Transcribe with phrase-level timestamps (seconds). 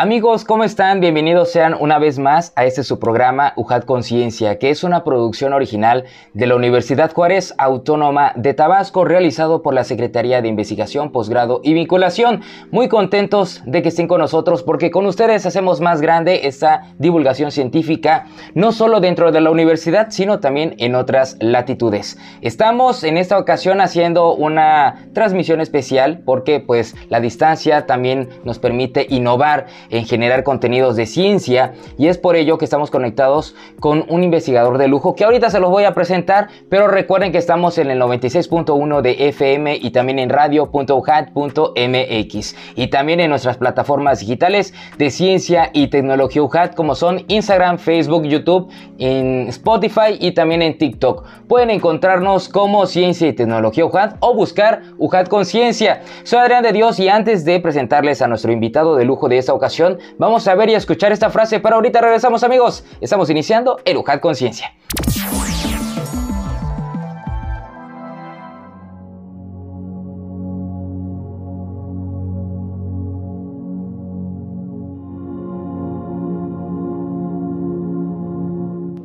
[0.00, 1.00] Amigos, ¿cómo están?
[1.00, 5.52] Bienvenidos sean una vez más a este su programa UJAT Conciencia, que es una producción
[5.52, 6.04] original
[6.34, 11.74] de la Universidad Juárez Autónoma de Tabasco, realizado por la Secretaría de Investigación, Posgrado y
[11.74, 12.42] Vinculación.
[12.70, 17.50] Muy contentos de que estén con nosotros porque con ustedes hacemos más grande esta divulgación
[17.50, 22.18] científica, no solo dentro de la universidad, sino también en otras latitudes.
[22.40, 29.04] Estamos en esta ocasión haciendo una transmisión especial porque pues la distancia también nos permite
[29.10, 34.24] innovar en generar contenidos de ciencia y es por ello que estamos conectados con un
[34.24, 37.90] investigador de lujo que ahorita se los voy a presentar, pero recuerden que estamos en
[37.90, 45.10] el 96.1 de FM y también en radio.uhat.mx y también en nuestras plataformas digitales de
[45.10, 51.24] ciencia y tecnología UJAT como son Instagram, Facebook, YouTube, en Spotify y también en TikTok.
[51.46, 56.02] Pueden encontrarnos como Ciencia y Tecnología UJAT o buscar UJAT Conciencia.
[56.24, 59.54] Soy Adrián de Dios y antes de presentarles a nuestro invitado de lujo de esta
[59.54, 59.77] ocasión,
[60.18, 62.84] vamos a ver y escuchar esta frase, pero ahorita regresamos amigos.
[63.00, 64.72] Estamos iniciando el Conciencia.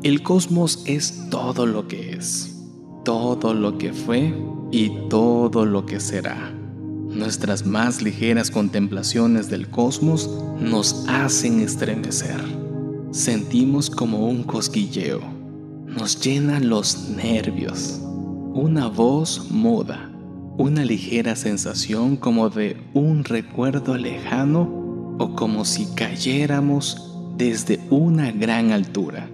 [0.04, 2.62] El cosmos es todo lo que es,
[3.06, 4.34] todo lo que fue
[4.70, 6.63] y todo lo que será.
[7.16, 10.28] Nuestras más ligeras contemplaciones del cosmos
[10.60, 12.42] nos hacen estremecer.
[13.12, 15.22] Sentimos como un cosquilleo.
[15.86, 18.02] Nos llenan los nervios.
[18.56, 20.10] Una voz muda.
[20.58, 28.72] Una ligera sensación como de un recuerdo lejano o como si cayéramos desde una gran
[28.72, 29.30] altura.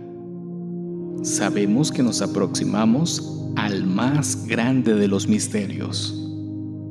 [1.24, 6.19] Sabemos que nos aproximamos al más grande de los misterios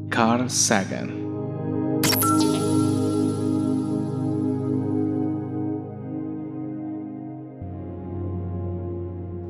[0.09, 1.29] Carl Sagan.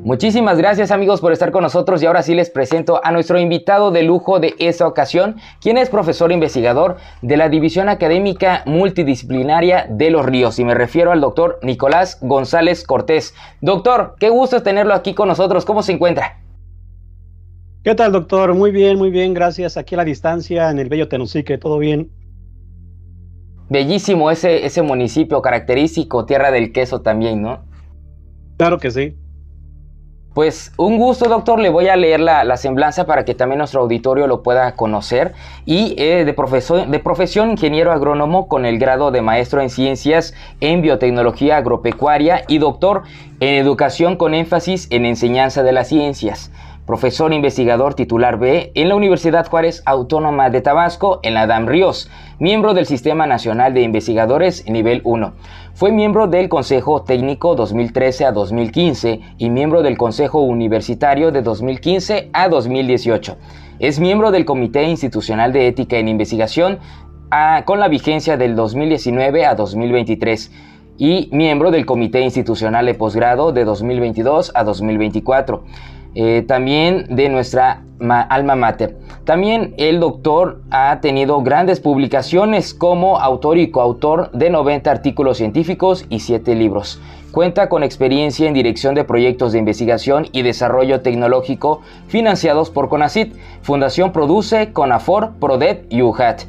[0.04, 3.90] Muchísimas gracias amigos por estar con nosotros y ahora sí les presento a nuestro invitado
[3.90, 10.10] de lujo de esta ocasión, quien es profesor investigador de la División Académica Multidisciplinaria de
[10.10, 13.34] Los Ríos y me refiero al doctor Nicolás González Cortés.
[13.60, 16.38] Doctor, qué gusto tenerlo aquí con nosotros, ¿cómo se encuentra?
[17.88, 18.52] ¿Qué tal, doctor?
[18.52, 19.78] Muy bien, muy bien, gracias.
[19.78, 22.10] Aquí a la distancia, en el bello Tenosique, todo bien.
[23.70, 27.64] Bellísimo ese, ese municipio característico, tierra del queso también, ¿no?
[28.58, 29.16] Claro que sí.
[30.34, 31.60] Pues un gusto, doctor.
[31.60, 35.32] Le voy a leer la, semblanza para que también nuestro auditorio lo pueda conocer.
[35.64, 40.34] Y eh, de, profesor, de profesión ingeniero agrónomo con el grado de maestro en ciencias
[40.60, 43.04] en biotecnología agropecuaria y doctor
[43.40, 46.52] en educación con énfasis en enseñanza de las ciencias
[46.88, 52.10] profesor investigador titular B en la Universidad Juárez Autónoma de Tabasco en la DAM Ríos,
[52.38, 55.34] miembro del Sistema Nacional de Investigadores nivel 1.
[55.74, 62.30] Fue miembro del Consejo Técnico 2013 a 2015 y miembro del Consejo Universitario de 2015
[62.32, 63.36] a 2018.
[63.80, 66.78] Es miembro del Comité Institucional de Ética en Investigación
[67.66, 70.50] con la vigencia del 2019 a 2023
[70.96, 75.64] y miembro del Comité Institucional de Posgrado de 2022 a 2024.
[76.14, 78.96] Eh, también de nuestra alma mater.
[79.24, 86.06] También el doctor ha tenido grandes publicaciones como autor y coautor de 90 artículos científicos
[86.08, 87.00] y 7 libros.
[87.30, 93.34] Cuenta con experiencia en dirección de proyectos de investigación y desarrollo tecnológico financiados por CONACIT,
[93.62, 96.42] Fundación Produce, CONAFOR, PRODEP y UJAT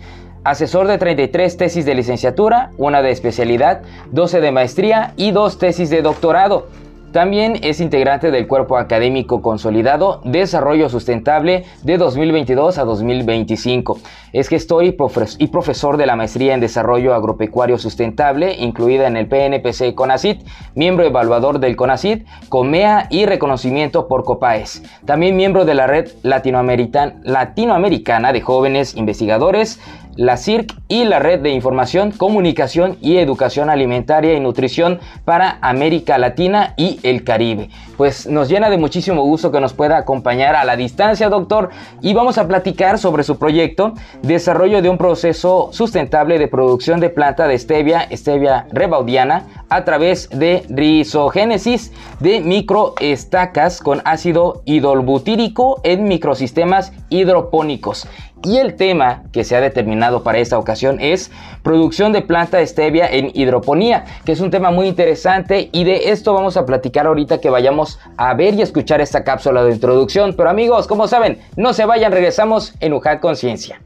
[0.44, 3.82] asesor de 33 tesis de licenciatura, una de especialidad,
[4.12, 6.68] 12 de maestría y dos tesis de doctorado.
[7.12, 13.98] También es integrante del Cuerpo Académico Consolidado Desarrollo Sustentable de 2022 a 2025.
[14.32, 19.96] Es gestor y, profesor de la Maestría en Desarrollo Agropecuario Sustentable, incluida en el PNPC
[19.96, 20.46] CONACIT,
[20.76, 24.84] miembro evaluador del CONACIT, COMEA y reconocimiento por COPAES.
[25.06, 29.80] También miembro de la Red Latinoamericana de Jóvenes Investigadores,
[30.20, 36.18] la CIRC y la Red de Información, Comunicación y Educación Alimentaria y Nutrición para América
[36.18, 37.70] Latina y el Caribe.
[37.96, 41.70] Pues nos llena de muchísimo gusto que nos pueda acompañar a la distancia, doctor,
[42.02, 47.10] y vamos a platicar sobre su proyecto, desarrollo de un proceso sustentable de producción de
[47.10, 56.06] planta de stevia, stevia rebaudiana, a través de rizogénesis de microestacas con ácido hidrolbutírico en
[56.06, 58.08] microsistemas hidropónicos.
[58.44, 61.30] Y el tema que se ha determinado para esta ocasión es
[61.62, 66.12] producción de planta de stevia en hidroponía, que es un tema muy interesante y de
[66.12, 70.36] esto vamos a platicar ahorita que vayamos a ver y escuchar esta cápsula de introducción.
[70.38, 73.82] Pero amigos, como saben, no se vayan, regresamos en UJAT Conciencia.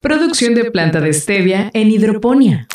[0.00, 2.68] Producción de planta de stevia en hidroponía.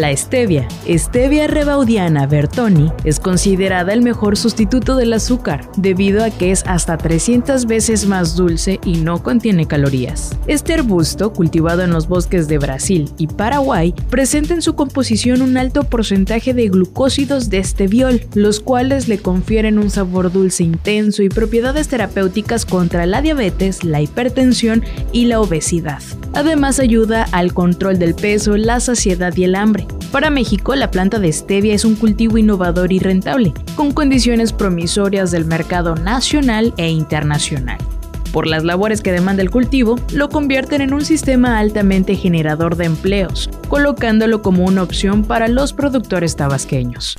[0.00, 6.52] La stevia, stevia rebaudiana bertoni, es considerada el mejor sustituto del azúcar debido a que
[6.52, 10.38] es hasta 300 veces más dulce y no contiene calorías.
[10.46, 15.58] Este arbusto, cultivado en los bosques de Brasil y Paraguay, presenta en su composición un
[15.58, 21.28] alto porcentaje de glucósidos de esteviol, los cuales le confieren un sabor dulce intenso y
[21.28, 24.82] propiedades terapéuticas contra la diabetes, la hipertensión
[25.12, 26.00] y la obesidad.
[26.32, 29.89] Además ayuda al control del peso, la saciedad y el hambre.
[30.12, 35.30] Para México, la planta de stevia es un cultivo innovador y rentable, con condiciones promisorias
[35.30, 37.78] del mercado nacional e internacional.
[38.32, 42.86] Por las labores que demanda el cultivo, lo convierten en un sistema altamente generador de
[42.86, 47.16] empleos, colocándolo como una opción para los productores tabasqueños.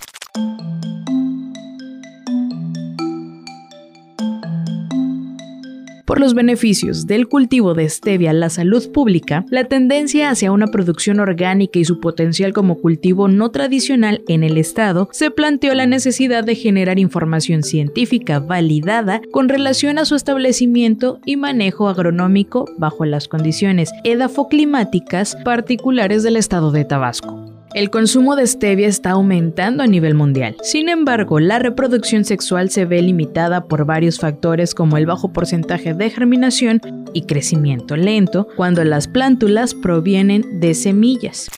[6.12, 10.68] Por los beneficios del cultivo de stevia a la salud pública, la tendencia hacia una
[10.68, 15.88] producción orgánica y su potencial como cultivo no tradicional en el estado, se planteó la
[15.88, 23.06] necesidad de generar información científica validada con relación a su establecimiento y manejo agronómico bajo
[23.06, 27.51] las condiciones edafoclimáticas particulares del estado de Tabasco.
[27.74, 30.58] El consumo de stevia está aumentando a nivel mundial.
[30.62, 35.94] Sin embargo, la reproducción sexual se ve limitada por varios factores como el bajo porcentaje
[35.94, 36.82] de germinación
[37.14, 41.50] y crecimiento lento cuando las plántulas provienen de semillas.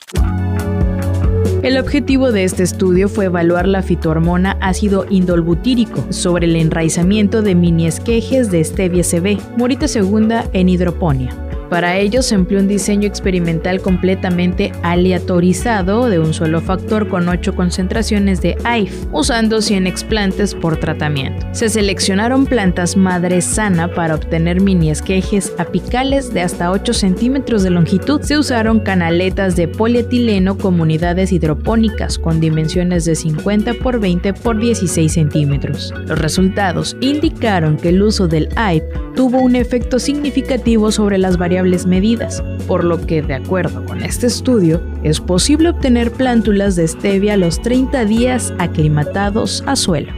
[1.64, 7.56] El objetivo de este estudio fue evaluar la fitohormona ácido indolbutírico sobre el enraizamiento de
[7.56, 11.43] mini esquejes de stevia CB, morita segunda en hidroponía.
[11.70, 17.54] Para ello se empleó un diseño experimental completamente aleatorizado de un solo factor con 8
[17.54, 21.46] concentraciones de AIF, usando 100 explantes por tratamiento.
[21.52, 27.70] Se seleccionaron plantas madre sana para obtener mini esquejes apicales de hasta 8 centímetros de
[27.70, 28.20] longitud.
[28.22, 34.58] Se usaron canaletas de polietileno con unidades hidropónicas con dimensiones de 50 por 20 por
[34.58, 35.92] 16 centímetros.
[36.06, 38.84] Los resultados indicaron que el uso del AIF
[39.14, 41.38] tuvo un efecto significativo sobre las
[41.86, 47.34] medidas, por lo que, de acuerdo con este estudio, es posible obtener plántulas de stevia
[47.34, 50.12] a los 30 días aclimatados a suelo.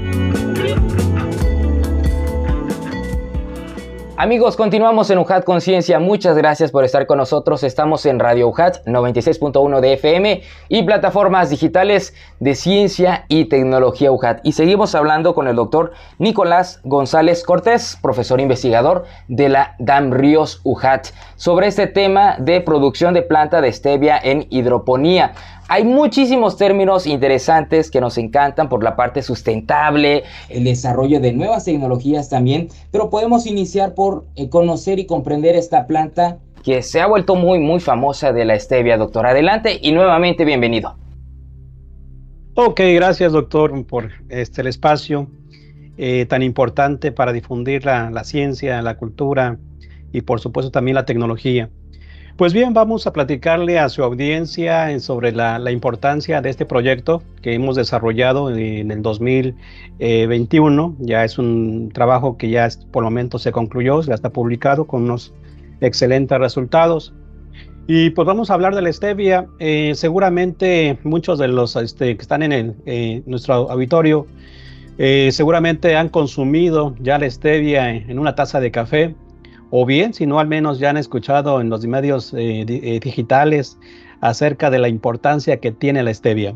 [4.18, 5.98] Amigos, continuamos en UJAT Conciencia.
[5.98, 7.62] Muchas gracias por estar con nosotros.
[7.62, 14.40] Estamos en Radio UJAT 96.1 de FM y plataformas digitales de ciencia y tecnología UJAT.
[14.42, 20.62] Y seguimos hablando con el doctor Nicolás González Cortés, profesor investigador de la DAM Ríos
[20.64, 25.34] UJAT, sobre este tema de producción de planta de stevia en hidroponía.
[25.68, 31.64] Hay muchísimos términos interesantes que nos encantan por la parte sustentable, el desarrollo de nuevas
[31.64, 37.06] tecnologías también, pero podemos iniciar por eh, conocer y comprender esta planta que se ha
[37.08, 39.26] vuelto muy, muy famosa de la stevia, doctor.
[39.26, 40.96] Adelante y nuevamente bienvenido.
[42.54, 45.28] Ok, gracias doctor por este, el espacio
[45.99, 49.58] eh, tan importante para difundir la, la ciencia, la cultura
[50.12, 51.70] y por supuesto también la tecnología.
[52.37, 57.55] Pues bien, vamos a platicarle a su audiencia sobre la, importancia de este proyecto que
[57.55, 60.97] hemos desarrollado en el 2021.
[60.99, 65.05] Ya es un trabajo que ya por el momento se concluyó, ya está publicado con
[65.05, 65.33] unos
[65.81, 67.14] excelentes resultados.
[67.87, 69.47] Y pues vamos a hablar de la stevia.
[69.59, 74.26] Eh, seguramente muchos de los este, que están en eh, nuestro auditorio
[74.99, 79.14] eh, seguramente han consumido ya la stevia en una taza de café
[79.70, 83.78] o bien, si no, al menos ya han escuchado en los medios eh, eh, digitales
[84.20, 86.54] acerca de la importancia que tiene la stevia.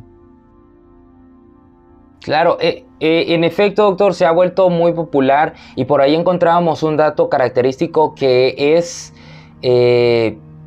[2.21, 6.97] Claro, eh, en efecto, doctor, se ha vuelto muy popular y por ahí encontrábamos un
[6.97, 9.13] dato característico que es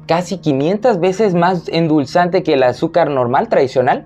[0.07, 4.05] casi 500 veces más endulzante que el azúcar normal tradicional.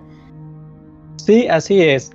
[1.17, 2.11] Sí, así es.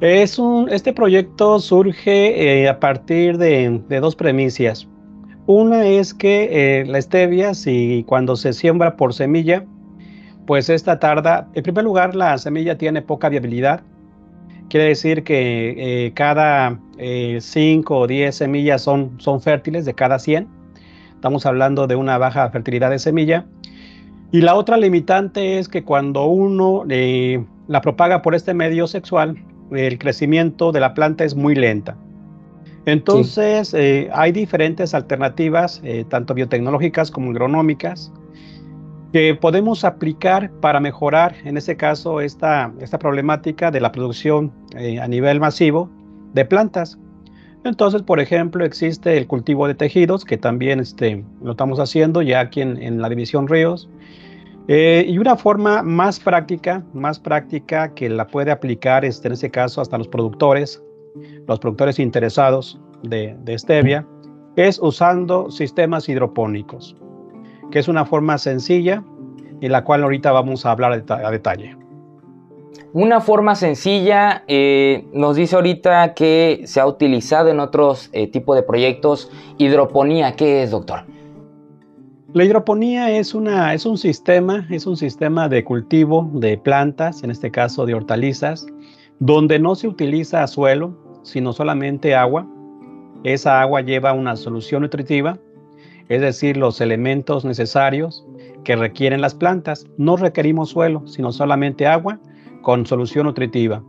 [0.00, 4.88] Es un, este proyecto surge a partir de, dos premisas.
[5.46, 9.64] Una es que eh, la stevia, si cuando se siembra por semilla,
[10.46, 13.82] pues esta tarda, en primer lugar, la semilla tiene poca viabilidad.
[14.68, 16.78] Quiere decir que eh, cada
[17.40, 20.48] 5 o 10 semillas son, son fértiles de cada 100.
[21.14, 23.44] Estamos hablando de una baja fertilidad de semilla.
[24.30, 26.84] Y la otra limitante es que cuando uno
[27.68, 29.36] la propaga por este medio sexual,
[29.72, 31.96] el crecimiento de la planta es muy lenta.
[32.84, 38.12] Entonces, eh, hay diferentes alternativas, eh, tanto biotecnológicas como agronómicas,
[39.12, 44.98] que podemos aplicar para mejorar, en este caso, esta, esta problemática de la producción eh,
[45.00, 45.90] a nivel masivo
[46.32, 46.98] de plantas.
[47.64, 52.40] Entonces, por ejemplo, existe el cultivo de tejidos, que también este, lo estamos haciendo ya
[52.40, 53.88] aquí en, en la División Ríos.
[54.68, 59.80] Y una forma más práctica, más práctica que la puede aplicar este, en este caso
[59.80, 60.80] hasta los productores,
[61.46, 64.06] los productores interesados de, stevia,
[64.56, 66.96] es usando sistemas hidropónicos,
[67.70, 69.02] que es una forma sencilla
[69.60, 71.76] y la cual ahorita vamos a hablar a, detalle.
[72.92, 78.56] Una forma sencilla, eh, nos dice ahorita que se ha utilizado en otros eh, tipos
[78.56, 79.30] de proyectos.
[79.56, 81.04] Hidroponía, ¿qué es, doctor?
[82.34, 87.30] La hidroponía es, una, es un sistema, es un sistema de cultivo de plantas, en
[87.30, 88.66] este caso de hortalizas,
[89.18, 92.46] donde no se utiliza suelo, sino solamente agua.
[93.24, 95.38] Esa agua lleva una solución nutritiva,
[96.08, 98.26] es decir, los elementos necesarios
[98.64, 99.86] que requieren las plantas.
[99.96, 102.18] No requerimos suelo, sino solamente agua
[102.62, 103.82] con solución nutritiva.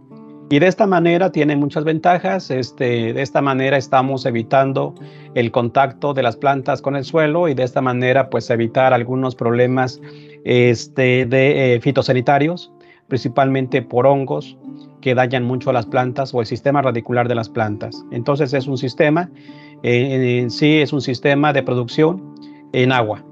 [0.49, 2.51] Y de esta manera tiene muchas ventajas.
[2.51, 4.93] Este, de esta manera estamos evitando
[5.33, 9.35] el contacto de las plantas con el suelo y de esta manera pues evitar algunos
[9.35, 9.99] problemas
[10.43, 12.71] este, de eh, fitosanitarios,
[13.13, 14.57] principalmente por hongos
[14.99, 18.03] que dañan mucho a las plantas o el sistema radicular de las plantas.
[18.09, 19.29] Entonces es un sistema,
[19.83, 22.33] eh, en sí es un sistema de producción
[22.73, 23.23] en agua.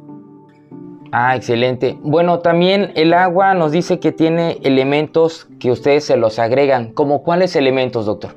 [1.12, 1.98] Ah, excelente.
[2.04, 6.94] Bueno, también el agua nos dice que tiene elementos que ustedes se los agregan.
[6.94, 8.36] ¿Como cuáles elementos, doctor?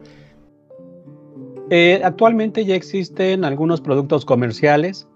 [1.69, 5.07] Eh, actualmente ya existen algunos productos comerciales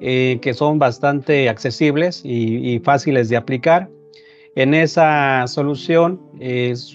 [0.00, 3.88] eh, que son bastante accesibles y, fáciles de aplicar.
[4.56, 6.20] En esa solución,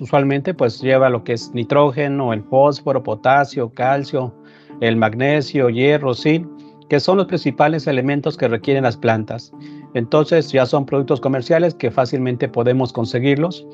[0.02, 4.34] usualmente pues lleva lo que es nitrógeno, el fósforo, potasio, calcio,
[4.82, 6.48] el magnesio, hierro, zinc,
[6.90, 9.54] que son los principales elementos que requieren las plantas.
[9.94, 13.66] Entonces ya son productos comerciales que fácilmente podemos conseguirlos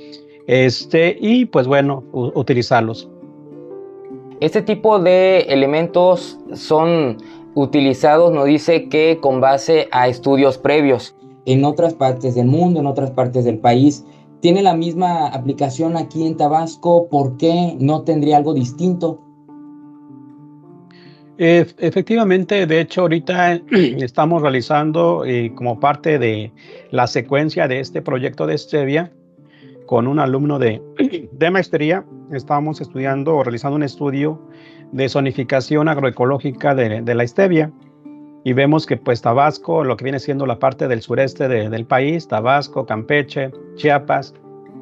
[0.47, 3.09] este, y pues bueno, utilizarlos.
[4.39, 7.17] Este tipo de elementos son
[7.55, 11.15] utilizados, nos dice que con base a estudios previos.
[11.45, 14.05] En otras partes del mundo, en otras partes del país,
[14.41, 17.07] ¿tiene la misma aplicación aquí en Tabasco?
[17.09, 19.19] ¿Por qué no tendría algo distinto?
[21.43, 26.51] efectivamente, de hecho, ahorita estamos realizando eh, como parte de
[26.91, 29.11] la secuencia de este proyecto de Stevia
[29.91, 30.81] con un alumno de,
[31.31, 32.05] de maestría.
[32.31, 34.39] Estamos estudiando o realizando un estudio
[34.91, 37.73] de zonificación agroecológica de, de, la stevia.
[38.43, 42.27] Y vemos que pues Tabasco, lo que viene siendo la parte del sureste del país,
[42.27, 44.33] Tabasco, Campeche, Chiapas,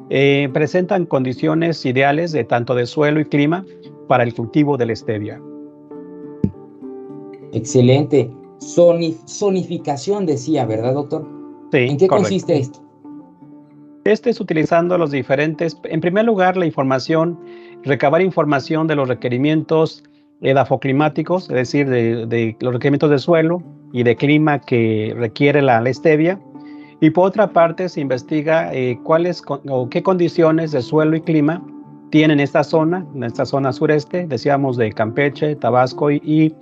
[0.08, 3.64] eh, presentan condiciones ideales de tanto de suelo y clima
[4.08, 5.40] para el cultivo de la stevia.
[7.52, 8.30] Excelente.
[8.58, 11.26] Sonificación decía, ¿verdad, doctor?
[11.72, 11.78] Sí.
[11.78, 12.80] ¿En qué consiste esto?
[14.04, 17.38] Este es utilizando los diferentes, en primer lugar, la información,
[17.84, 20.02] recabar información de los requerimientos
[20.42, 26.40] edafoclimáticos, es decir, de, los requerimientos de suelo y de clima que requiere la, stevia.
[27.00, 31.64] Y por otra parte, se investiga eh, cuáles o qué condiciones de suelo y clima
[32.10, 36.54] tienen esta zona, en esta zona sureste, decíamos de Campeche, Tabasco y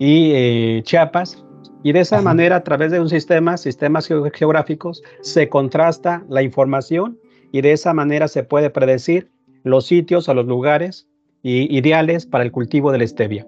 [0.00, 1.44] y eh, Chiapas.
[1.84, 7.18] Y de esa manera, a través de un sistema, sistemas geográficos, se contrasta la información
[7.52, 9.30] y de esa manera se puede predecir
[9.62, 11.06] los sitios o los lugares
[11.42, 13.46] ideales para el cultivo de la stevia.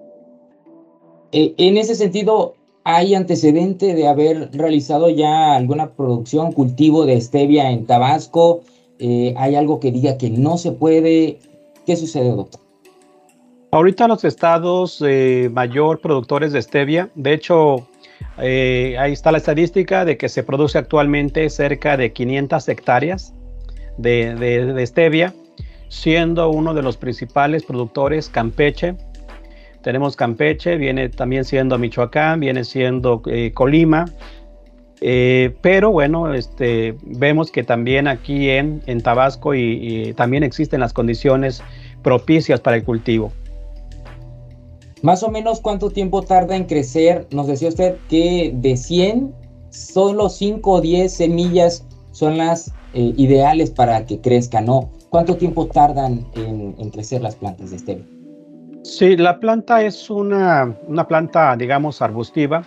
[1.31, 7.71] Eh, en ese sentido, ¿hay antecedente de haber realizado ya alguna producción, cultivo de stevia
[7.71, 8.61] en Tabasco?
[8.99, 11.39] Eh, ¿Hay algo que diga que no se puede?
[11.85, 12.61] ¿Qué sucede, doctor?
[13.73, 17.87] Ahorita los estados eh, mayor productores de stevia, de hecho,
[18.37, 23.33] eh, ahí está la estadística de que se produce actualmente cerca de 500 hectáreas
[23.97, 25.33] de, de, stevia,
[25.93, 28.95] siendo uno de los principales productores Campeche.
[29.83, 34.05] Tenemos Campeche, viene también siendo Michoacán, viene siendo eh, Colima,
[35.61, 41.61] pero bueno, este, vemos que también aquí en, en Tabasco y, también existen las condiciones
[42.01, 43.33] propicias para el cultivo.
[45.01, 47.27] Más o menos cuánto tiempo tarda en crecer.
[47.31, 49.33] Nos decía usted que de 100,
[49.69, 54.89] solo 5 o 10 semillas son las eh, ideales para que crezcan, ¿no?
[55.13, 58.03] ¿Cuánto tiempo tardan en, crecer las plantas de stevia?
[58.81, 62.63] Sí, la planta es una, una planta, digamos, arbustiva,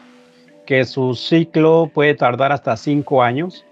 [0.65, 3.65] que su ciclo puede tardar hasta 5 años.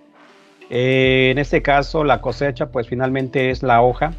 [0.71, 4.13] Eh, en este caso, la cosecha, pues finalmente es la hoja.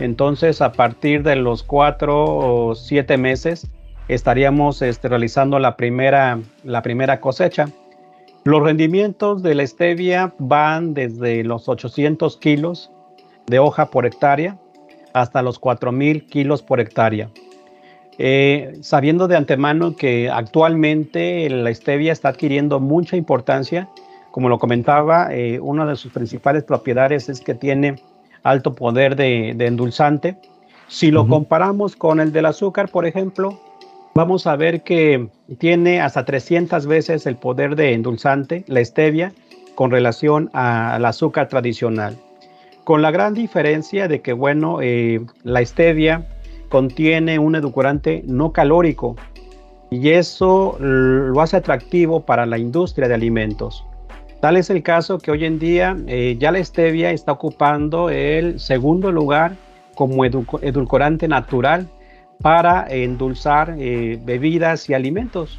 [0.00, 3.68] Entonces, a partir de los 4 o 7 meses,
[4.08, 7.68] estaríamos este, realizando la primera, la primera cosecha.
[8.42, 12.90] Los rendimientos de la stevia van desde los 800 kilos
[13.46, 14.58] de hoja por hectárea
[15.12, 17.30] hasta los 4000 kilos por hectárea.
[18.18, 23.88] Eh, sabiendo de antemano que actualmente la stevia está adquiriendo mucha importancia,
[24.30, 27.96] como lo comentaba, eh, una de sus principales propiedades es que tiene
[28.42, 30.36] alto poder de, endulzante.
[30.88, 33.58] Si lo comparamos con el del azúcar, por ejemplo,
[34.14, 39.32] vamos a ver que tiene hasta 300 veces el poder de endulzante, la stevia,
[39.74, 42.16] con relación al azúcar tradicional.
[42.84, 46.26] Con la gran diferencia de que, bueno, eh, la stevia
[46.68, 49.16] contiene un edulcorante no calórico
[49.90, 53.86] y eso lo hace atractivo para la industria de alimentos.
[54.42, 58.60] Tal es el caso que hoy en día eh, ya la stevia está ocupando el
[58.60, 59.56] segundo lugar
[59.94, 61.88] como edulcorante natural
[62.42, 65.58] para endulzar eh, bebidas y alimentos.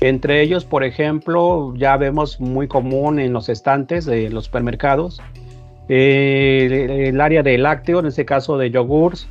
[0.00, 5.20] Entre ellos, por ejemplo, ya vemos muy común en los estantes de los supermercados
[5.92, 9.28] eh, el área de lácteo, en este caso de yogurts,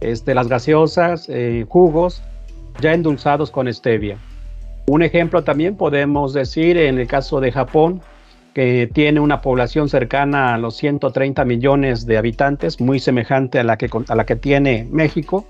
[0.00, 2.22] este, las gaseosas, eh, jugos,
[2.80, 4.16] ya endulzados con stevia.
[4.86, 8.00] Un ejemplo también podemos decir en el caso de Japón,
[8.54, 13.76] que tiene una población cercana a los 130 millones de habitantes, muy semejante a la
[13.76, 15.44] que, a la que tiene México,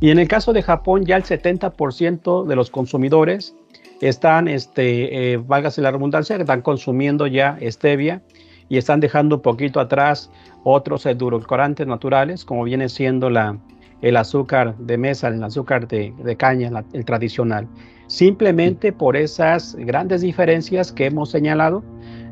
[0.00, 3.54] y en el caso de Japón, ya el 70% de los consumidores
[4.00, 8.22] están, este, eh, válgase la redundancia, están consumiendo ya stevia
[8.68, 10.30] y están dejando un poquito atrás
[10.64, 13.58] otros edulcorantes naturales, como viene siendo la,
[14.02, 17.68] el azúcar de mesa, el azúcar de, caña, el tradicional.
[18.08, 21.82] Simplemente por esas grandes diferencias que hemos señalado,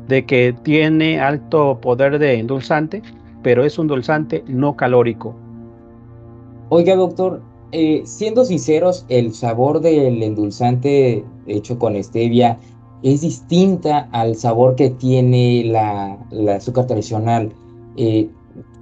[0.07, 3.01] de que tiene alto poder de endulzante,
[3.41, 5.35] pero es un endulzante no calórico.
[6.69, 12.57] Oiga, doctor, eh, siendo sinceros, el sabor del endulzante hecho con stevia
[13.05, 16.17] es distinta al sabor que tiene la,
[16.55, 17.53] azúcar tradicional.
[17.97, 18.27] Eh,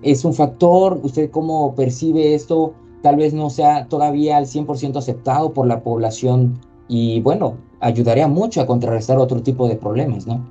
[0.02, 0.98] ¿Es un factor?
[1.04, 2.74] ¿Usted cómo percibe esto?
[3.02, 6.58] Tal vez no sea todavía al 100% aceptado por la población
[6.88, 10.48] y bueno, ayudaría mucho a contrarrestar otro tipo de problemas, ¿no?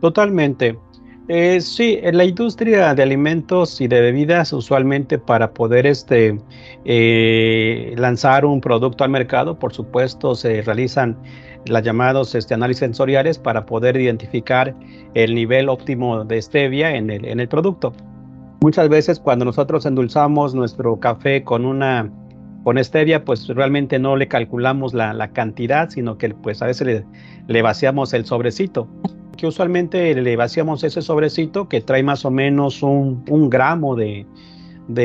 [0.00, 0.78] Totalmente.
[1.26, 6.38] Eh, sí, en la industria de alimentos y de bebidas, usualmente para poder este,
[6.84, 11.16] eh, lanzar un producto al mercado, por supuesto, se realizan
[11.68, 14.74] las llamados este, análisis sensoriales para poder identificar
[15.14, 17.92] el nivel óptimo de stevia en el, en el producto.
[18.60, 22.10] Muchas veces cuando nosotros endulzamos nuestro café con una
[22.64, 26.86] con stevia, pues realmente no le calculamos la, la cantidad, sino que pues a veces
[26.86, 27.04] le,
[27.46, 28.88] le vaciamos el sobrecito
[29.36, 34.26] que usualmente le vaciamos ese sobrecito que trae más o menos un, gramo de,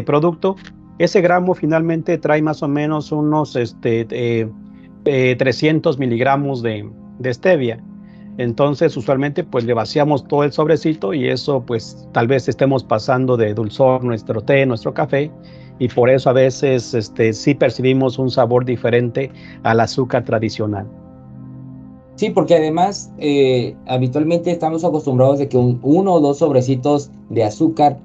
[0.06, 0.56] producto.
[0.98, 4.50] Ese gramo finalmente trae más o menos unos este,
[5.04, 6.90] 300 miligramos de,
[7.26, 7.84] stevia.
[8.38, 13.38] Entonces, usualmente, pues le vaciamos todo el sobrecito y eso, pues tal vez estemos pasando
[13.38, 15.32] de dulzor nuestro té, nuestro café,
[15.80, 19.32] y por eso a veces este, sí percibimos un sabor diferente
[19.64, 20.88] al azúcar tradicional.
[22.16, 27.44] Sí, porque además eh, habitualmente estamos acostumbrados de que un, uno o dos sobrecitos de
[27.44, 27.98] azúcar,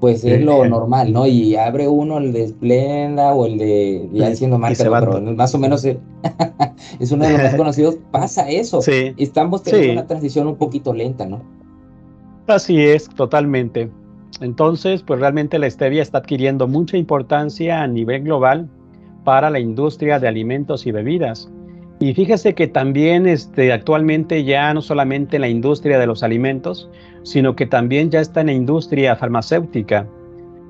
[0.00, 1.26] pues es lo normal, ¿no?
[1.26, 5.58] Y abre uno el de Splenda o el de, ya diciendo marca, pero más o
[5.58, 5.84] menos
[7.00, 8.82] es uno de los más conocidos, pasa eso.
[8.82, 9.14] Sí.
[9.16, 11.42] Estamos teniendo una transición un poquito lenta, ¿no?
[12.46, 13.90] Así es, totalmente.
[14.40, 18.68] Entonces, pues realmente la stevia está adquiriendo mucha importancia a nivel global
[19.24, 21.50] para la industria de alimentos y bebidas.
[22.04, 26.90] Y fíjese que también este, actualmente ya no solamente en la industria de los alimentos,
[27.22, 30.06] sino que también ya está en la industria farmacéutica,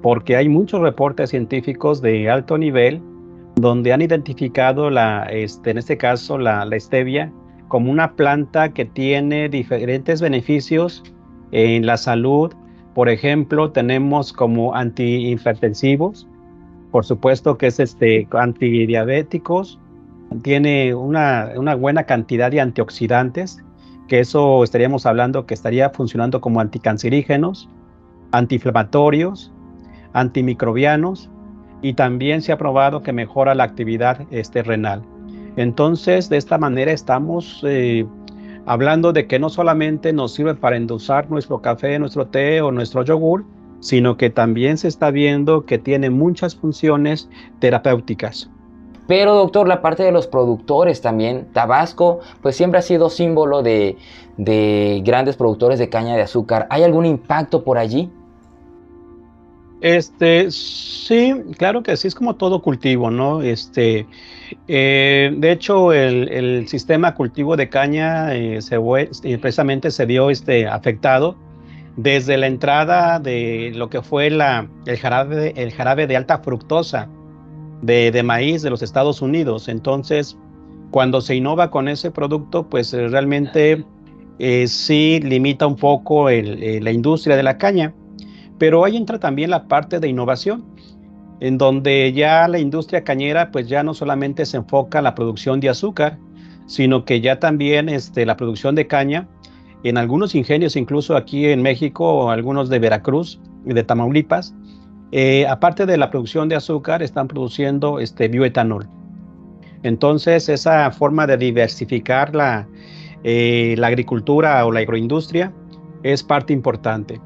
[0.01, 3.03] porque hay muchos reportes científicos de alto nivel
[3.57, 7.33] donde han identificado la, este, en este caso la, stevia
[7.67, 11.03] como una planta que tiene diferentes beneficios
[11.51, 12.53] en la salud.
[12.95, 16.29] Por ejemplo, tenemos como antihipertensivos,
[16.93, 19.81] por supuesto que es este, antidiabéticos,
[20.43, 23.63] tiene una, buena cantidad de antioxidantes,
[24.09, 27.69] que eso estaríamos hablando que estaría funcionando como anticancerígenos,
[28.33, 29.53] antiinflamatorios,
[30.13, 31.31] antimicrobianos,
[31.83, 35.03] y también se ha probado que mejora la actividad este, renal.
[35.57, 38.07] Entonces, de esta manera estamos eh,
[38.67, 43.05] hablando de que no solamente nos sirve para endulzar nuestro café, nuestro té o nuestro
[43.05, 43.45] yogur,
[43.81, 48.51] sino que también se está viendo que tiene muchas funciones terapéuticas.
[49.07, 53.97] Pero doctor, la parte de los productores también, Tabasco, pues siempre ha sido símbolo de,
[54.37, 56.67] de grandes productores de caña de azúcar.
[56.71, 58.11] ¿Hay algún impacto por allí?
[59.81, 63.43] Este, sí, claro que sí, es como todo cultivo, ¿no?
[63.43, 64.07] Este,
[64.67, 71.37] eh, de hecho, el, sistema cultivo de caña eh, eh, precisamente se vio este, afectado
[71.97, 77.09] desde la entrada de lo que fue la, el, jarabe, el jarabe de alta fructosa
[77.85, 79.69] de, maíz de los Estados Unidos.
[79.69, 80.37] Entonces,
[80.91, 83.85] cuando se innova con ese producto, pues realmente
[84.67, 87.95] sí limita un poco la industria de la caña.
[88.59, 90.65] Pero ahí entra también la parte de innovación,
[91.41, 95.61] en donde ya la industria cañera pues ya no solamente se enfoca en la producción
[95.61, 96.19] de azúcar,
[96.67, 99.29] sino que ya también este, la producción de caña,
[99.83, 104.55] en algunos ingenios, incluso aquí en México, algunos de Veracruz y de Tamaulipas,
[105.17, 108.89] eh, aparte de la producción de azúcar, están produciendo este bioetanol.
[109.85, 112.67] Entonces, esa forma de diversificar la,
[113.23, 115.53] eh, la agricultura o la agroindustria
[116.03, 117.21] es parte importante.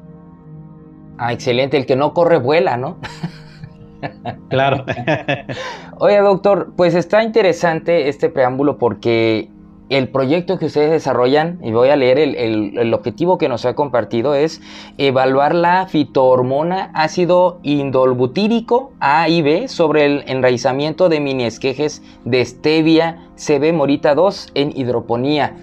[1.17, 1.77] Ah, excelente.
[1.77, 2.99] El que no corre vuela, ¿no?
[4.49, 4.85] Claro.
[5.97, 9.49] Oye, doctor, pues está interesante este preámbulo porque
[9.89, 14.35] el proyecto que ustedes desarrollan, y voy a leer el, objetivo que nos ha compartido,
[14.35, 14.61] es
[14.97, 22.45] evaluar la fitohormona ácido indolbutírico A y B sobre el enraizamiento de mini esquejes de
[22.45, 25.55] stevia CB Morita 2 en hidroponía.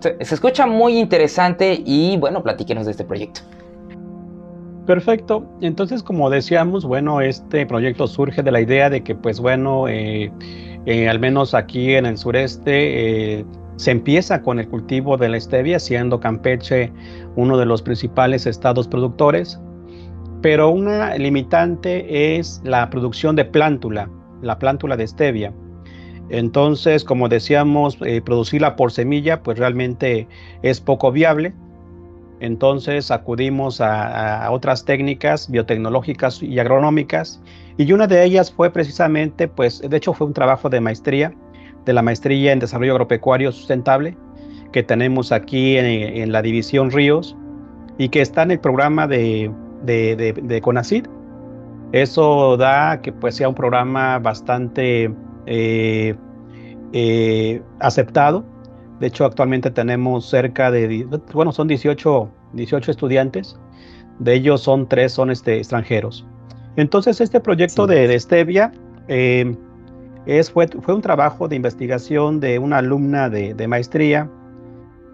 [0.00, 3.40] Se, se escucha muy interesante y bueno, platíquenos de este proyecto.
[4.88, 5.44] Perfecto.
[5.60, 10.32] Entonces, como decíamos, bueno, este proyecto surge de la idea de que, pues bueno, eh,
[10.88, 13.44] eh, al menos aquí en el sureste, eh,
[13.76, 16.90] se empieza con el cultivo de la stevia, siendo Campeche
[17.36, 19.60] uno de los principales estados productores,
[20.40, 24.10] pero una limitante es la producción de plántula,
[24.42, 25.52] la plántula de stevia.
[26.30, 30.26] Entonces, como decíamos, producirla por semilla, pues realmente
[30.62, 31.54] es poco viable
[32.40, 37.40] entonces acudimos a, otras técnicas biotecnológicas y agronómicas
[37.78, 41.32] y una de ellas fue precisamente, pues de hecho fue un trabajo de maestría,
[41.84, 44.16] de la maestría en desarrollo agropecuario sustentable
[44.72, 47.34] que tenemos aquí en, la división Ríos
[47.96, 49.50] y que está en el programa de,
[49.82, 51.06] de, de, CONACID.
[51.92, 55.10] Eso da que pues sea un programa bastante
[55.46, 56.14] eh,
[56.92, 58.44] eh, aceptado
[59.00, 63.56] de hecho, actualmente tenemos cerca de, bueno, son 18, 18 estudiantes.
[64.18, 66.26] De ellos son tres son este, extranjeros.
[66.78, 68.70] Entonces, este proyecto de, Stevia
[69.08, 69.52] eh,
[70.26, 74.30] es, fue, fue, un trabajo de investigación de una alumna de, maestría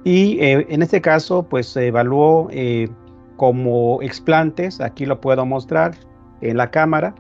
[0.05, 2.91] y eh, en este caso, pues se evaluó eh,
[3.37, 5.95] como explantes, aquí lo puedo mostrar
[6.43, 7.15] en la cámara,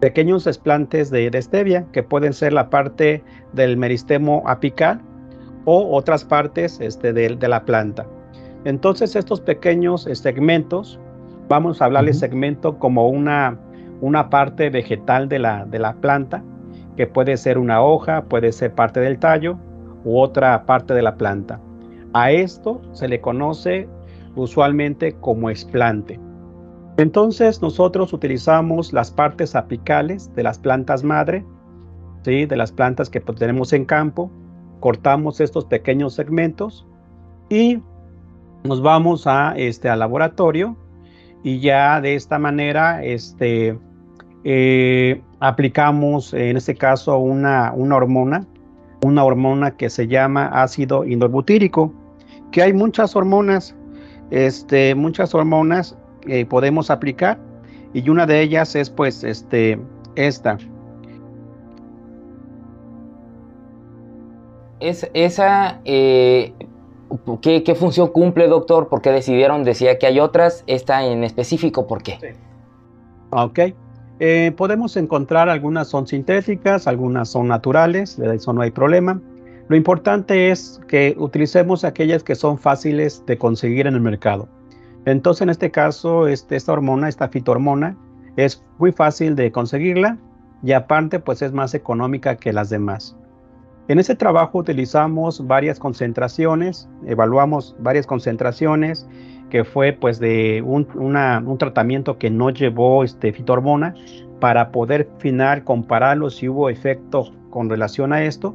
[0.00, 3.24] pequeños explantes de, de stevia que pueden ser la parte
[3.54, 5.00] del meristemo apical
[5.64, 8.06] o otras partes este, de, la planta.
[8.64, 11.00] Entonces estos pequeños eh, segmentos,
[11.48, 13.58] vamos a hablarle segmento como una,
[14.00, 16.42] una parte vegetal de la, de la planta,
[16.96, 19.58] que puede ser una hoja, puede ser parte del tallo
[20.04, 21.60] u otra parte de la planta.
[22.12, 23.88] A esto se le conoce
[24.34, 26.18] usualmente como explante.
[26.96, 31.44] Entonces nosotros utilizamos las partes apicales de las plantas madre,
[32.22, 32.46] ¿sí?
[32.46, 34.30] de las plantas que tenemos en campo,
[34.80, 36.86] cortamos estos pequeños segmentos
[37.48, 37.80] y
[38.64, 40.76] nos vamos a este al laboratorio
[41.42, 43.78] y ya de esta manera este
[44.44, 48.46] eh, aplicamos en este caso una, una hormona
[49.02, 51.92] una hormona que se llama ácido indolbutírico
[52.52, 53.74] que hay muchas hormonas
[54.30, 57.38] este muchas hormonas que podemos aplicar
[57.92, 59.78] y una de ellas es pues este
[60.16, 60.58] esta
[64.80, 66.52] es, esa, eh,
[67.42, 68.88] ¿qué, función cumple, doctor?
[68.88, 69.62] ¿Por qué decidieron?
[69.62, 72.18] Decía que hay otras, esta en específico, ¿por qué?
[72.20, 72.28] Sí.
[73.30, 73.60] Ok.
[74.22, 79.18] Eh, podemos encontrar algunas son sintéticas, algunas son naturales, de eso no hay problema.
[79.68, 84.46] Lo importante es que utilicemos aquellas que son fáciles de conseguir en el mercado.
[85.06, 87.96] Entonces, en este caso, este, esta hormona, esta fitohormona,
[88.36, 90.18] es muy fácil de conseguirla
[90.62, 93.16] y aparte, pues es más económica que las demás.
[93.88, 99.08] En ese trabajo utilizamos varias concentraciones, evaluamos varias concentraciones,
[99.50, 103.94] que fue pues de un, tratamiento que no llevó este, fitohormona,
[104.40, 108.54] para poder final compararlo si hubo efecto con relación a esto.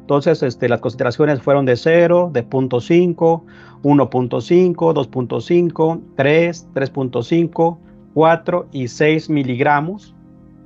[0.00, 3.42] Entonces, este, las concentraciones fueron de 0, de 0.5,
[3.82, 7.78] 1.5, 2.5, 3, 3.5,
[8.14, 10.14] 4 y 6 miligramos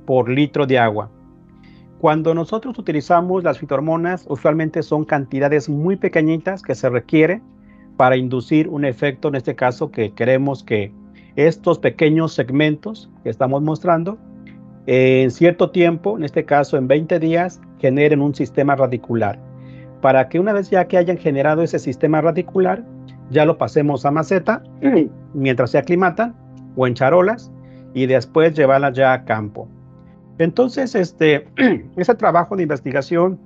[0.05, 1.09] por litro de agua.
[1.99, 7.41] Cuando nosotros utilizamos las fitohormonas, usualmente son cantidades muy pequeñitas que se requiere
[7.99, 10.93] para inducir un efecto, en este caso, que queremos que
[11.35, 14.17] estos pequeños segmentos que estamos mostrando,
[14.87, 19.37] en cierto tiempo, en este caso en 20 días, generen un sistema radicular.
[19.99, 22.85] Para que una vez ya que hayan generado ese sistema radicular,
[23.31, 24.63] ya lo pasemos a maceta
[25.33, 26.33] mientras se aclimatan
[26.77, 27.51] o en charolas
[27.93, 29.67] y después llevarla ya a campo.
[30.37, 31.49] Entonces, este,
[31.97, 33.37] ese trabajo de investigación,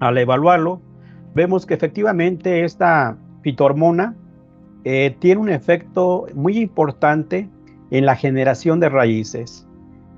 [0.00, 0.82] al evaluarlo,
[1.36, 4.16] vemos que efectivamente esta fitohormona
[4.82, 7.48] eh, tiene un efecto muy importante
[7.92, 9.68] en la generación de raíces.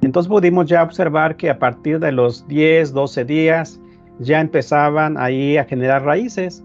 [0.01, 3.79] Entonces pudimos ya observar que a partir de los 10, 12 días
[4.19, 6.65] ya empezaban ahí a generar raíces.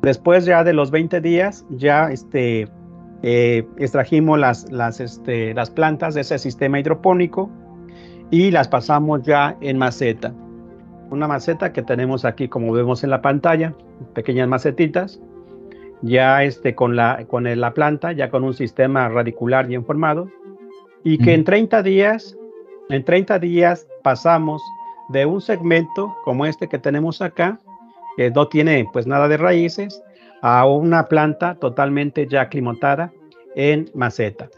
[0.00, 2.68] Después ya de los 20 días ya este,
[3.22, 7.50] eh, extrajimos las, las, este, las plantas de ese sistema hidropónico
[8.30, 10.32] y las pasamos ya en maceta.
[11.10, 13.74] Una maceta que tenemos aquí como vemos en la pantalla,
[14.14, 15.20] pequeñas macetitas,
[16.02, 20.28] ya este, con, la, con la planta, ya con un sistema radicular bien formado,
[21.04, 22.36] y que en 30 días,
[22.90, 24.62] en 30 días pasamos
[25.08, 27.58] de un segmento como este que tenemos acá,
[28.16, 30.02] que no tiene pues nada de raíces,
[30.42, 33.12] a una planta totalmente ya aclimatada
[33.54, 34.48] en maceta.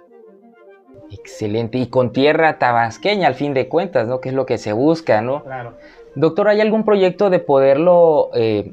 [1.10, 4.20] Excelente, y con tierra tabasqueña al fin de cuentas, ¿no?
[4.20, 5.44] Que es lo que se busca, ¿no?
[5.44, 5.74] Claro.
[6.14, 8.72] Doctor, ¿hay algún proyecto de poderlo eh,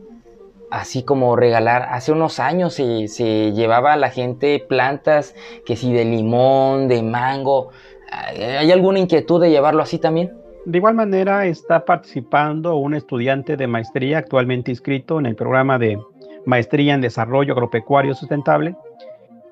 [0.72, 1.88] así como regalar?
[1.92, 7.04] Hace unos años se, se, llevaba a la gente plantas, que si de limón, de
[7.04, 7.70] mango.
[8.12, 10.34] ¿Hay alguna inquietud de llevarlo así también?
[10.66, 16.00] De igual manera está participando un estudiante de maestría actualmente inscrito en el programa de
[16.46, 18.76] Maestría en Desarrollo Agropecuario Sustentable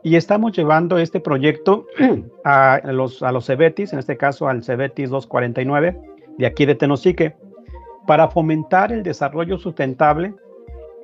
[0.03, 1.87] y estamos llevando este proyecto
[2.43, 5.99] a los, a los CEBETIS, en este caso al CEBETIS 249
[6.37, 7.35] de aquí de Tenosique,
[8.07, 10.33] para fomentar el desarrollo sustentable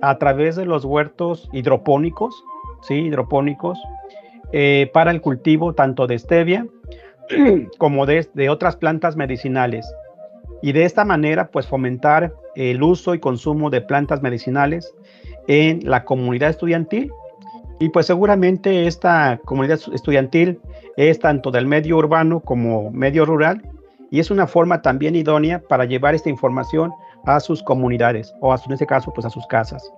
[0.01, 2.43] a través de los huertos hidropónicos,
[2.81, 2.95] ¿sí?
[2.95, 3.79] Hidropónicos,
[4.51, 6.67] eh, para el cultivo tanto de stevia
[7.77, 9.91] como de, de otras plantas medicinales.
[10.61, 14.93] Y de esta manera, pues fomentar el uso y consumo de plantas medicinales
[15.47, 17.11] en la comunidad estudiantil.
[17.79, 20.59] Y pues seguramente esta comunidad estudiantil
[20.95, 23.61] es tanto del medio urbano como medio rural
[24.09, 26.93] y es una forma también idónea para llevar esta información
[27.25, 29.91] a sus comunidades o a, en este caso pues a sus casas.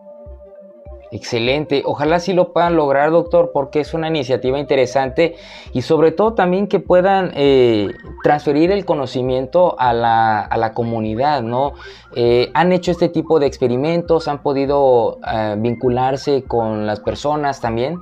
[1.10, 5.36] Excelente, ojalá sí lo puedan lograr doctor porque es una iniciativa interesante
[5.72, 11.44] y sobre todo también que puedan eh, transferir el conocimiento a la, a la comunidad,
[11.44, 11.74] ¿no?
[12.14, 17.98] Eh, han hecho este tipo de experimentos, han podido eh, vincularse con las personas también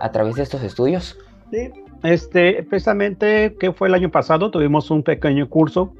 [0.00, 1.16] a través de estos estudios.
[1.52, 1.70] Sí,
[2.02, 5.92] este, precisamente que fue el año pasado tuvimos un pequeño curso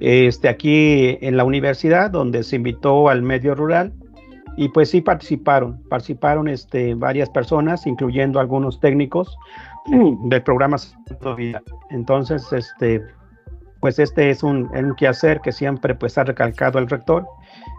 [0.00, 3.92] este, aquí en la universidad donde se invitó al medio rural
[4.56, 9.36] y pues sí participaron, participaron este, varias personas, incluyendo algunos técnicos
[10.24, 10.76] del programa
[11.90, 13.00] Entonces, este,
[13.80, 17.24] pues este es un, un quehacer que siempre pues ha recalcado el rector,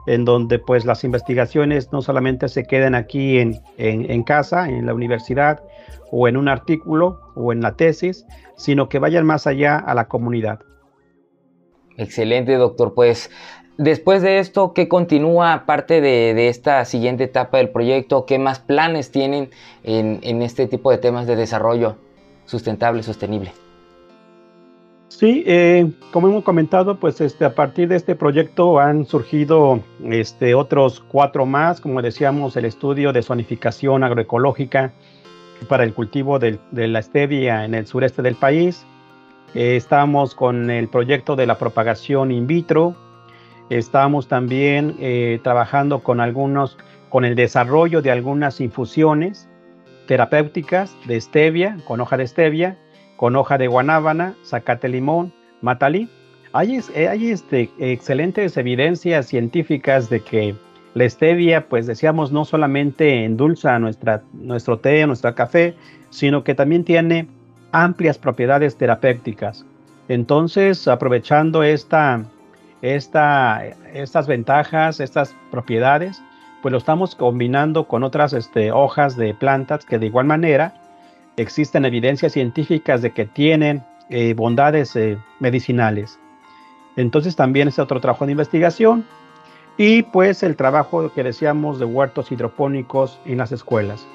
[0.07, 4.85] en donde pues las investigaciones no solamente se queden aquí en, en, en casa, en
[4.85, 5.61] la universidad,
[6.11, 10.07] o en un artículo, o en la tesis, sino que vayan más allá a la
[10.07, 10.59] comunidad.
[11.99, 12.93] Excelente, doctor.
[12.93, 13.29] Pues
[13.79, 18.25] Después de esto, ¿qué continúa aparte de, esta siguiente etapa del proyecto?
[18.25, 19.51] ¿Qué más planes tienen
[19.83, 21.95] en, este tipo de temas de desarrollo
[22.43, 23.53] sustentable, sostenible?
[25.07, 30.55] Sí, eh, como hemos comentado, pues este, a partir de este proyecto han surgido este,
[30.55, 34.91] otros cuatro más, como decíamos, el estudio de zonificación agroecológica
[35.69, 38.85] para el cultivo de la stevia en el sureste del país.
[39.55, 42.95] Eh, estamos con el proyecto de la propagación in vitro,
[43.69, 46.77] Estamos también eh, trabajando con algunos,
[47.09, 49.47] con el desarrollo de algunas infusiones
[50.07, 52.77] terapéuticas de stevia, con hoja de stevia,
[53.15, 55.31] con hoja de guanábana, zacate limón,
[55.61, 56.09] matalí.
[56.51, 60.55] Hay, eh, hay este, excelentes evidencias científicas de que
[60.95, 65.75] la stevia, pues decíamos, no solamente endulza nuestra, nuestro té, nuestro café,
[66.09, 67.27] sino que también tiene
[67.71, 69.65] amplias propiedades terapéuticas.
[70.07, 72.23] Entonces, aprovechando esta,
[72.81, 76.21] esta, estas ventajas, estas propiedades,
[76.61, 80.73] pues lo estamos combinando con otras este, hojas de plantas que de igual manera
[81.37, 86.19] existen evidencias científicas de que tienen eh, bondades eh, medicinales.
[86.95, 89.05] Entonces también es otro trabajo de investigación
[89.77, 94.05] y pues el trabajo que decíamos de huertos hidropónicos en las escuelas.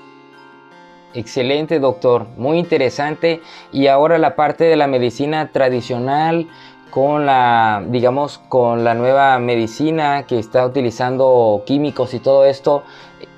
[1.15, 2.27] Excelente, doctor.
[2.37, 3.41] Muy interesante.
[3.73, 6.49] Y ahora la parte de la medicina tradicional
[6.91, 12.83] con la, digamos, con la nueva medicina que está utilizando químicos y todo esto.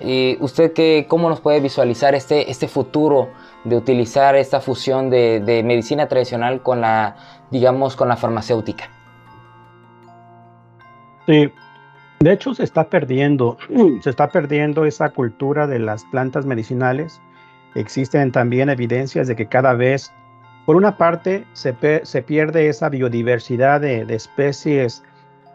[0.01, 3.29] Eh, ¿Usted qué, cómo nos puede visualizar este, este futuro
[3.65, 7.17] de utilizar esta fusión de, de medicina tradicional con la,
[7.51, 8.91] digamos, con la farmacéutica?
[11.27, 11.51] Sí,
[12.21, 13.59] de hecho se está perdiendo,
[14.01, 17.21] se está perdiendo esa cultura de las plantas medicinales
[17.77, 20.11] Existen también evidencias de que cada vez,
[20.65, 25.05] por una parte, se, pierde esa biodiversidad de, especies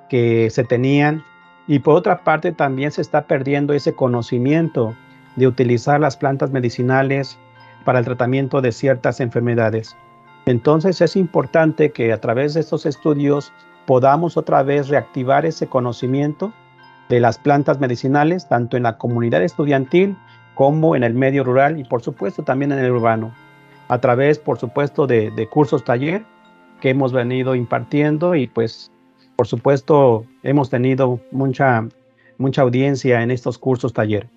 [0.08, 1.24] que se tenían
[1.68, 4.96] y por otra parte también se está perdiendo ese conocimiento
[5.36, 7.40] de utilizar las plantas medicinales
[7.86, 9.96] para el tratamiento de ciertas enfermedades.
[10.46, 13.52] Entonces es importante que a través de estos estudios
[13.88, 16.54] podamos otra vez reactivar ese conocimiento
[17.10, 20.18] de las plantas medicinales, tanto en la comunidad estudiantil
[20.56, 23.34] como en el medio rural y por supuesto también en el urbano,
[23.88, 26.24] a través por supuesto de, cursos taller
[26.80, 28.92] que hemos venido impartiendo y pues
[29.36, 31.88] por supuesto hemos tenido mucha,
[32.38, 34.28] mucha audiencia en estos cursos taller.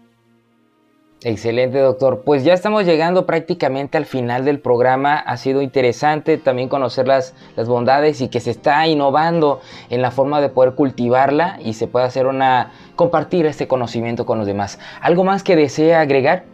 [1.27, 2.21] Excelente, doctor.
[2.23, 5.15] Pues ya estamos llegando prácticamente al final del programa.
[5.15, 7.35] Ha sido interesante también conocer las,
[7.67, 12.05] bondades y que se está innovando en la forma de poder cultivarla y se puede
[12.05, 14.79] hacer una compartir este conocimiento con los demás.
[15.01, 16.45] ¿Algo más que desea agregar?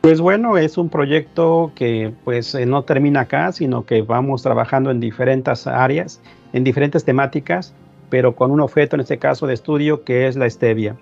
[0.00, 4.92] Pues bueno, es un proyecto que pues eh, no termina acá, sino que vamos trabajando
[4.92, 6.20] en diferentes áreas,
[6.52, 7.74] en diferentes temáticas,
[8.08, 10.94] pero con un objeto en este caso de estudio que es la stevia.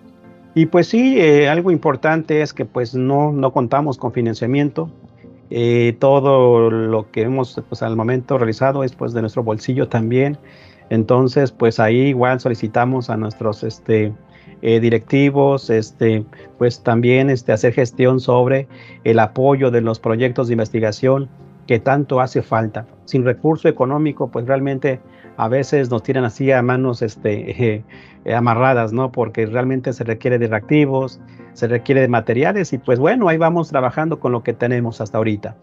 [0.56, 4.88] Y pues sí, eh, algo importante es que pues no, no contamos con financiamiento.
[5.50, 10.38] Eh, todo lo que hemos pues al momento realizado es pues de nuestro bolsillo también.
[10.88, 14.14] Entonces pues ahí igual solicitamos a nuestros este,
[14.62, 16.24] eh, directivos, este,
[16.56, 18.66] pues también este, hacer gestión sobre
[19.04, 21.28] el apoyo de los proyectos de investigación
[21.66, 22.86] que tanto hace falta.
[23.04, 25.00] Sin recurso económico pues realmente
[25.36, 27.84] a veces nos tiran así a manos este,
[28.34, 29.12] amarradas, ¿no?
[29.12, 31.20] Porque realmente se requiere de reactivos,
[31.52, 35.18] se requiere de materiales y pues bueno, ahí vamos trabajando con lo que tenemos hasta
[35.18, 35.56] ahorita.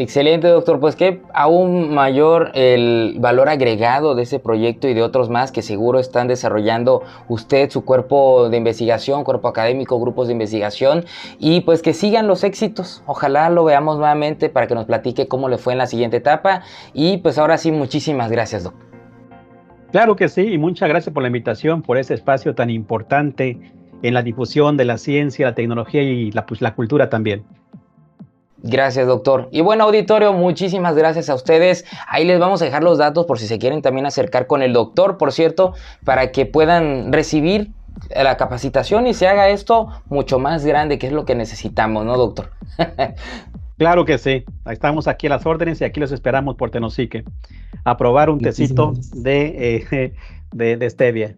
[0.00, 0.78] Excelente, doctor.
[0.78, 5.60] Pues que aún mayor el valor agregado de ese proyecto y de otros más que
[5.60, 11.04] seguro están desarrollando usted, su cuerpo de investigación, cuerpo académico, grupos de investigación
[11.40, 13.02] y pues que sigan los éxitos.
[13.06, 16.62] Ojalá lo veamos nuevamente para que nos platique cómo le fue en la siguiente etapa
[16.94, 18.86] y pues ahora sí, muchísimas gracias, doctor.
[19.90, 23.58] Claro que sí, y muchas gracias por la invitación, por ese espacio tan importante
[24.02, 27.42] en la difusión de la ciencia, la tecnología y la, pues, cultura también.
[28.62, 29.48] Gracias, doctor.
[29.52, 31.84] Y bueno, auditorio, muchísimas gracias a ustedes.
[32.08, 34.72] Ahí les vamos a dejar los datos por si se quieren también acercar con el
[34.72, 37.70] doctor, por cierto, para que puedan recibir
[38.14, 42.16] la capacitación y se haga esto mucho más grande, que es lo que necesitamos, ¿no,
[42.16, 42.50] doctor?
[43.78, 44.44] claro que sí.
[44.66, 47.24] Estamos aquí a las órdenes y aquí los esperamos por Tenosique.
[47.84, 50.14] A probar un tecito de, eh,
[50.52, 51.36] de, de stevia.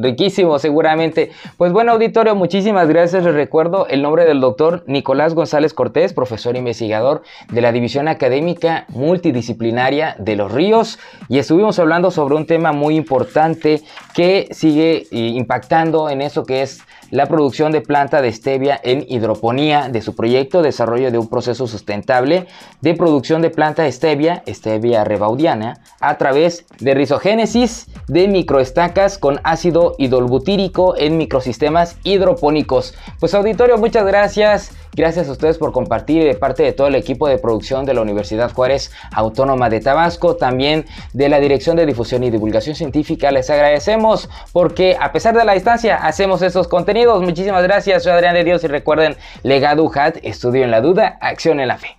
[0.00, 1.30] Riquísimo, seguramente.
[1.56, 3.24] Pues bueno, auditorio, muchísimas gracias.
[3.24, 8.86] Les recuerdo el nombre del doctor Nicolás González Cortés, profesor investigador de la División Académica
[8.88, 10.98] Multidisciplinaria de los Ríos.
[11.28, 13.82] Y estuvimos hablando sobre un tema muy importante
[14.14, 19.04] que sigue eh, impactando en eso que es la producción de planta de stevia en
[19.08, 22.46] hidroponía de su proyecto desarrollo de un proceso sustentable
[22.80, 29.40] de producción de planta de stevia, stevia rebaudiana, a través de rizogénesis de microestacas con
[29.44, 32.94] ácido hidrobutírico en microsistemas hidropónicos.
[33.20, 34.72] Pues auditorio, muchas gracias.
[34.94, 38.02] Gracias a ustedes por compartir de parte de todo el equipo de producción de la
[38.02, 43.30] Universidad Juárez Autónoma de Tabasco, también de la Dirección de Difusión y Divulgación Científica.
[43.30, 47.22] Les agradecemos porque a pesar de la distancia hacemos estos contenidos.
[47.22, 48.02] Muchísimas gracias.
[48.02, 51.76] Soy Adrián de Dios y recuerden, legado UJAT, estudio en la duda, acción en la
[51.76, 51.98] fe.